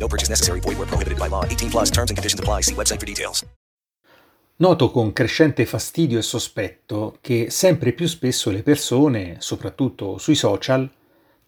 No 0.00 0.08
purchase 0.08 0.30
necessary. 0.30 0.60
Void 0.60 0.78
where 0.78 0.88
prohibited 0.88 1.18
by 1.18 1.28
law. 1.28 1.44
18 1.44 1.70
plus 1.70 1.90
terms 1.90 2.10
and 2.10 2.16
conditions 2.16 2.40
apply. 2.40 2.62
See 2.62 2.74
website 2.74 2.98
for 2.98 3.06
details. 3.06 3.44
Noto 4.56 4.90
con 4.90 5.14
crescente 5.14 5.64
fastidio 5.64 6.18
e 6.18 6.22
sospetto 6.22 7.16
che 7.22 7.48
sempre 7.48 7.92
più 7.92 8.06
spesso 8.06 8.50
le 8.50 8.62
persone, 8.62 9.36
soprattutto 9.38 10.18
sui 10.18 10.34
social, 10.34 10.90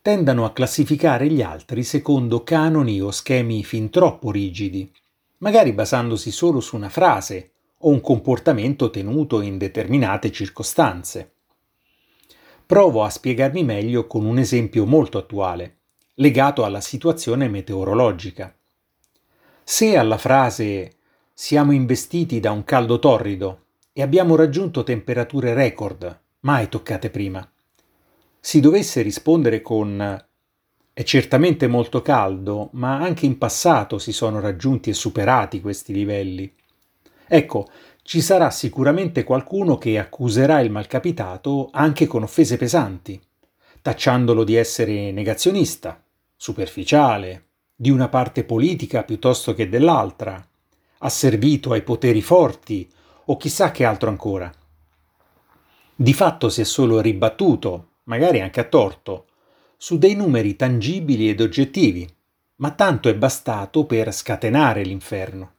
tendano 0.00 0.46
a 0.46 0.52
classificare 0.52 1.28
gli 1.28 1.42
altri 1.42 1.84
secondo 1.84 2.42
canoni 2.42 3.02
o 3.02 3.10
schemi 3.10 3.64
fin 3.64 3.90
troppo 3.90 4.30
rigidi, 4.30 4.90
magari 5.38 5.72
basandosi 5.72 6.30
solo 6.30 6.60
su 6.60 6.74
una 6.74 6.88
frase 6.88 7.50
o 7.80 7.90
un 7.90 8.00
comportamento 8.00 8.88
tenuto 8.88 9.42
in 9.42 9.58
determinate 9.58 10.32
circostanze. 10.32 11.34
Provo 12.64 13.04
a 13.04 13.10
spiegarmi 13.10 13.62
meglio 13.62 14.06
con 14.06 14.24
un 14.24 14.38
esempio 14.38 14.86
molto 14.86 15.18
attuale 15.18 15.81
legato 16.14 16.64
alla 16.64 16.80
situazione 16.80 17.48
meteorologica. 17.48 18.54
Se 19.64 19.96
alla 19.96 20.18
frase 20.18 20.96
siamo 21.32 21.72
investiti 21.72 22.40
da 22.40 22.50
un 22.50 22.64
caldo 22.64 22.98
torrido 22.98 23.64
e 23.92 24.02
abbiamo 24.02 24.36
raggiunto 24.36 24.82
temperature 24.82 25.54
record 25.54 26.20
mai 26.40 26.68
toccate 26.68 27.10
prima, 27.10 27.48
si 28.38 28.60
dovesse 28.60 29.02
rispondere 29.02 29.62
con 29.62 30.24
è 30.94 31.02
certamente 31.04 31.68
molto 31.68 32.02
caldo, 32.02 32.68
ma 32.72 32.98
anche 32.98 33.24
in 33.24 33.38
passato 33.38 33.98
si 33.98 34.12
sono 34.12 34.40
raggiunti 34.40 34.90
e 34.90 34.94
superati 34.94 35.60
questi 35.62 35.94
livelli. 35.94 36.52
Ecco, 37.26 37.70
ci 38.02 38.20
sarà 38.20 38.50
sicuramente 38.50 39.24
qualcuno 39.24 39.78
che 39.78 39.98
accuserà 39.98 40.60
il 40.60 40.70
malcapitato 40.70 41.70
anche 41.72 42.06
con 42.06 42.24
offese 42.24 42.58
pesanti, 42.58 43.18
tacciandolo 43.82 44.44
di 44.44 44.54
essere 44.54 45.10
negazionista, 45.10 46.02
superficiale, 46.36 47.48
di 47.74 47.90
una 47.90 48.08
parte 48.08 48.44
politica 48.44 49.02
piuttosto 49.02 49.54
che 49.54 49.68
dell'altra, 49.68 50.40
asservito 50.98 51.72
ai 51.72 51.82
poteri 51.82 52.22
forti 52.22 52.88
o 53.24 53.36
chissà 53.36 53.72
che 53.72 53.84
altro 53.84 54.08
ancora. 54.08 54.50
Di 55.94 56.14
fatto 56.14 56.48
si 56.48 56.60
è 56.60 56.64
solo 56.64 57.00
ribattuto, 57.00 57.88
magari 58.04 58.40
anche 58.40 58.60
a 58.60 58.64
torto, 58.64 59.26
su 59.76 59.98
dei 59.98 60.14
numeri 60.14 60.54
tangibili 60.54 61.28
ed 61.28 61.40
oggettivi, 61.40 62.08
ma 62.56 62.70
tanto 62.70 63.08
è 63.08 63.14
bastato 63.16 63.84
per 63.84 64.12
scatenare 64.12 64.84
l'inferno. 64.84 65.54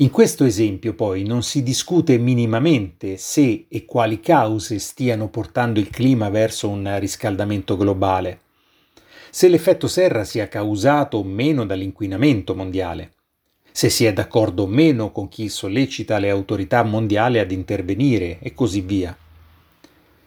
In 0.00 0.10
questo 0.10 0.44
esempio 0.44 0.94
poi 0.94 1.24
non 1.24 1.42
si 1.42 1.62
discute 1.62 2.18
minimamente 2.18 3.16
se 3.16 3.66
e 3.68 3.84
quali 3.84 4.20
cause 4.20 4.78
stiano 4.78 5.28
portando 5.28 5.78
il 5.78 5.90
clima 5.90 6.28
verso 6.28 6.68
un 6.68 6.98
riscaldamento 6.98 7.76
globale 7.76 8.40
se 9.30 9.48
l'effetto 9.48 9.86
serra 9.86 10.24
sia 10.24 10.48
causato 10.48 11.18
o 11.18 11.22
meno 11.22 11.64
dall'inquinamento 11.64 12.56
mondiale, 12.56 13.12
se 13.70 13.88
si 13.88 14.04
è 14.04 14.12
d'accordo 14.12 14.64
o 14.64 14.66
meno 14.66 15.12
con 15.12 15.28
chi 15.28 15.48
sollecita 15.48 16.18
le 16.18 16.30
autorità 16.30 16.82
mondiali 16.82 17.38
ad 17.38 17.52
intervenire 17.52 18.40
e 18.40 18.52
così 18.52 18.80
via. 18.80 19.16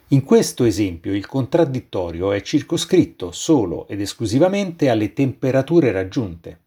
In 0.08 0.22
questo 0.22 0.64
esempio 0.64 1.14
il 1.14 1.26
contraddittorio 1.26 2.32
è 2.32 2.40
circoscritto 2.40 3.30
solo 3.30 3.86
ed 3.88 4.00
esclusivamente 4.00 4.88
alle 4.88 5.12
temperature 5.12 5.92
raggiunte, 5.92 6.60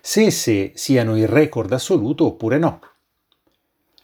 se 0.00 0.26
esse 0.26 0.72
siano 0.74 1.16
il 1.16 1.28
record 1.28 1.72
assoluto 1.72 2.26
oppure 2.26 2.58
no. 2.58 2.80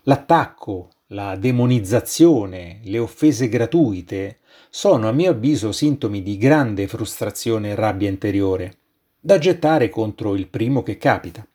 L'attacco, 0.02 0.90
la 1.08 1.36
demonizzazione, 1.36 2.80
le 2.84 2.98
offese 2.98 3.48
gratuite 3.48 4.40
sono 4.68 5.08
a 5.08 5.12
mio 5.12 5.30
avviso 5.30 5.72
sintomi 5.72 6.22
di 6.22 6.36
grande 6.36 6.86
frustrazione 6.86 7.70
e 7.70 7.74
rabbia 7.74 8.08
interiore, 8.08 8.78
da 9.18 9.38
gettare 9.38 9.88
contro 9.88 10.34
il 10.34 10.48
primo 10.48 10.82
che 10.82 10.98
capita. 10.98 11.46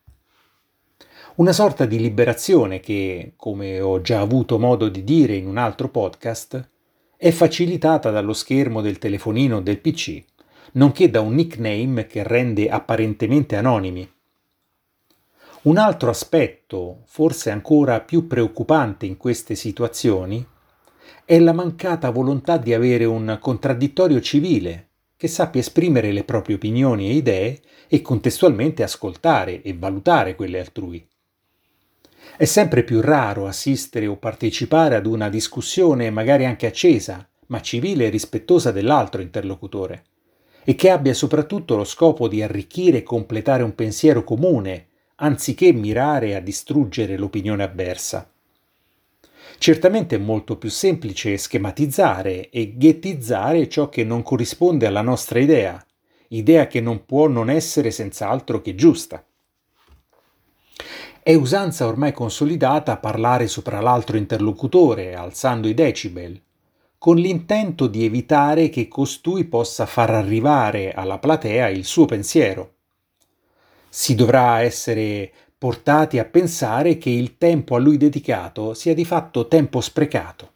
Una 1.35 1.53
sorta 1.53 1.85
di 1.85 1.99
liberazione 1.99 2.79
che, 2.79 3.33
come 3.35 3.79
ho 3.79 4.01
già 4.01 4.19
avuto 4.19 4.59
modo 4.59 4.89
di 4.89 5.03
dire 5.03 5.35
in 5.35 5.47
un 5.47 5.57
altro 5.57 5.87
podcast, 5.87 6.69
è 7.15 7.31
facilitata 7.31 8.09
dallo 8.09 8.33
schermo 8.33 8.81
del 8.81 8.97
telefonino 8.97 9.57
o 9.57 9.61
del 9.61 9.79
PC, 9.79 10.23
nonché 10.73 11.09
da 11.09 11.21
un 11.21 11.33
nickname 11.33 12.07
che 12.07 12.23
rende 12.23 12.69
apparentemente 12.69 13.55
anonimi. 13.55 14.09
Un 15.63 15.77
altro 15.77 16.09
aspetto, 16.09 17.03
forse 17.05 17.51
ancora 17.51 17.99
più 18.01 18.25
preoccupante 18.27 19.05
in 19.05 19.17
queste 19.17 19.55
situazioni, 19.55 20.43
è 21.23 21.39
la 21.39 21.53
mancata 21.53 22.09
volontà 22.09 22.57
di 22.57 22.73
avere 22.73 23.05
un 23.05 23.37
contraddittorio 23.39 24.19
civile 24.21 24.87
che 25.15 25.27
sappia 25.27 25.61
esprimere 25.61 26.11
le 26.11 26.23
proprie 26.23 26.55
opinioni 26.55 27.09
e 27.09 27.13
idee 27.13 27.61
e 27.87 28.01
contestualmente 28.01 28.81
ascoltare 28.81 29.61
e 29.61 29.75
valutare 29.77 30.35
quelle 30.35 30.59
altrui. 30.59 31.07
È 32.37 32.45
sempre 32.45 32.83
più 32.83 33.01
raro 33.01 33.45
assistere 33.45 34.07
o 34.07 34.15
partecipare 34.15 34.95
ad 34.95 35.05
una 35.05 35.29
discussione 35.29 36.09
magari 36.09 36.45
anche 36.45 36.65
accesa, 36.65 37.27
ma 37.47 37.61
civile 37.61 38.07
e 38.07 38.09
rispettosa 38.09 38.71
dell'altro 38.71 39.21
interlocutore, 39.21 40.05
e 40.63 40.75
che 40.75 40.89
abbia 40.89 41.13
soprattutto 41.13 41.75
lo 41.75 41.83
scopo 41.83 42.27
di 42.27 42.41
arricchire 42.41 42.99
e 42.99 43.03
completare 43.03 43.63
un 43.63 43.75
pensiero 43.75 44.23
comune, 44.23 44.87
anziché 45.15 45.71
mirare 45.71 46.35
a 46.35 46.39
distruggere 46.39 47.17
l'opinione 47.17 47.63
avversa. 47.63 48.29
Certamente 49.57 50.15
è 50.15 50.19
molto 50.19 50.57
più 50.57 50.69
semplice 50.69 51.37
schematizzare 51.37 52.49
e 52.49 52.75
ghettizzare 52.77 53.69
ciò 53.69 53.89
che 53.89 54.03
non 54.03 54.23
corrisponde 54.23 54.87
alla 54.87 55.01
nostra 55.01 55.39
idea, 55.39 55.83
idea 56.29 56.67
che 56.67 56.81
non 56.81 57.05
può 57.05 57.27
non 57.27 57.49
essere 57.49 57.91
senz'altro 57.91 58.61
che 58.61 58.73
giusta. 58.73 59.23
È 61.23 61.35
usanza 61.35 61.85
ormai 61.85 62.13
consolidata 62.13 62.97
parlare 62.97 63.45
sopra 63.45 63.79
l'altro 63.79 64.17
interlocutore, 64.17 65.13
alzando 65.13 65.67
i 65.67 65.75
decibel, 65.75 66.41
con 67.01 67.15
l'intento 67.15 67.87
di 67.87 68.05
evitare 68.05 68.69
che 68.69 68.87
costui 68.87 69.45
possa 69.45 69.87
far 69.87 70.11
arrivare 70.11 70.91
alla 70.91 71.17
platea 71.17 71.67
il 71.69 71.83
suo 71.83 72.05
pensiero. 72.05 72.73
Si 73.89 74.13
dovrà 74.13 74.61
essere 74.61 75.31
portati 75.57 76.19
a 76.19 76.25
pensare 76.25 76.99
che 76.99 77.09
il 77.09 77.39
tempo 77.39 77.73
a 77.73 77.79
lui 77.79 77.97
dedicato 77.97 78.75
sia 78.75 78.93
di 78.93 79.03
fatto 79.03 79.47
tempo 79.47 79.81
sprecato. 79.81 80.51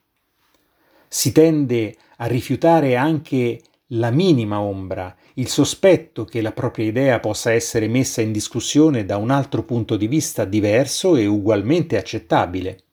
Si 1.07 1.31
tende 1.31 1.95
a 2.17 2.28
rifiutare 2.28 2.95
anche 2.95 3.59
la 3.88 4.11
minima 4.11 4.61
ombra, 4.61 5.16
il 5.35 5.47
sospetto 5.47 6.25
che 6.25 6.41
la 6.41 6.51
propria 6.51 6.85
idea 6.85 7.19
possa 7.19 7.53
essere 7.53 7.88
messa 7.88 8.22
in 8.22 8.31
discussione 8.31 9.03
da 9.03 9.17
un 9.17 9.31
altro 9.31 9.63
punto 9.63 9.97
di 9.97 10.05
vista 10.05 10.45
diverso 10.45 11.16
e 11.16 11.25
ugualmente 11.25 11.97
accettabile. 11.97 12.84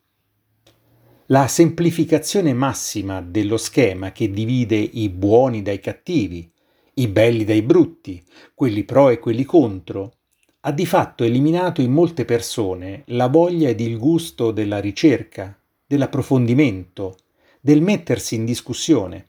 La 1.32 1.48
semplificazione 1.48 2.52
massima 2.52 3.22
dello 3.22 3.56
schema 3.56 4.12
che 4.12 4.30
divide 4.30 4.76
i 4.76 5.08
buoni 5.08 5.62
dai 5.62 5.80
cattivi, 5.80 6.52
i 6.96 7.08
belli 7.08 7.44
dai 7.44 7.62
brutti, 7.62 8.22
quelli 8.52 8.84
pro 8.84 9.08
e 9.08 9.18
quelli 9.18 9.44
contro, 9.44 10.16
ha 10.60 10.72
di 10.72 10.84
fatto 10.84 11.24
eliminato 11.24 11.80
in 11.80 11.90
molte 11.90 12.26
persone 12.26 13.04
la 13.06 13.28
voglia 13.28 13.70
ed 13.70 13.80
il 13.80 13.96
gusto 13.96 14.50
della 14.50 14.78
ricerca, 14.78 15.58
dell'approfondimento, 15.86 17.16
del 17.62 17.80
mettersi 17.80 18.34
in 18.34 18.44
discussione. 18.44 19.28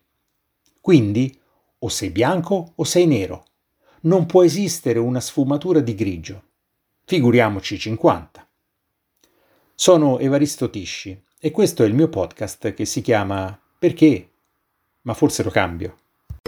Quindi 0.81 1.33
o 1.79 1.87
sei 1.87 2.09
bianco 2.09 2.73
o 2.75 2.83
sei 2.83 3.07
nero. 3.07 3.45
Non 4.01 4.25
può 4.25 4.43
esistere 4.43 4.99
una 4.99 5.21
sfumatura 5.21 5.79
di 5.79 5.95
grigio. 5.95 6.43
Figuriamoci 7.05 7.79
50. 7.79 8.45
Sono 9.73 10.19
Evaristo 10.19 10.69
Tisci 10.69 11.17
e 11.45 11.51
questo 11.51 11.83
è 11.83 11.85
il 11.85 11.93
mio 11.93 12.07
podcast 12.07 12.73
che 12.73 12.85
si 12.85 13.01
chiama 13.01 13.59
Perché? 13.77 14.29
Ma 15.01 15.13
forse 15.13 15.43
lo 15.43 15.49
cambio. 15.49 15.97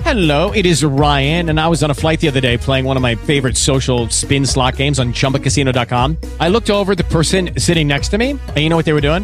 Hello, 0.01 0.51
it 0.53 0.65
is 0.65 0.85
Ryan, 0.85 1.49
and 1.49 1.59
I 1.59 1.67
was 1.67 1.83
on 1.83 1.89
a 1.89 1.93
flight 1.93 2.21
the 2.21 2.29
other 2.29 2.39
day 2.39 2.57
playing 2.57 2.85
one 2.85 2.95
of 2.95 3.03
my 3.03 3.13
favorite 3.13 3.57
social 3.57 4.07
spin 4.09 4.45
slot 4.45 4.77
games 4.77 4.97
on 4.97 5.11
chumbacasino.com. 5.11 6.15
I 6.39 6.47
looked 6.47 6.69
over 6.69 6.95
the 6.95 7.03
person 7.03 7.59
sitting 7.59 7.89
next 7.89 8.11
to 8.11 8.17
me, 8.17 8.39
and 8.39 8.57
you 8.57 8.69
know 8.69 8.77
what 8.77 8.85
they 8.85 8.93
were 8.93 9.01
doing? 9.01 9.23